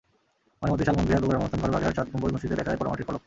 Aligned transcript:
ময়নামতির 0.59 0.87
শালবন 0.87 1.07
বিহার, 1.09 1.21
বগুড়ার 1.23 1.39
মহাস্থানগড়, 1.41 1.73
বাগেরহাটের 1.75 1.97
ষাটগম্বুজ 1.99 2.31
মসজিদে 2.33 2.57
দেখা 2.59 2.69
যায় 2.71 2.79
পোড়ামাটির 2.79 3.07
ফলক। 3.07 3.19